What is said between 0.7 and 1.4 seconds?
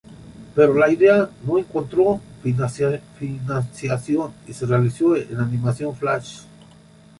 la idea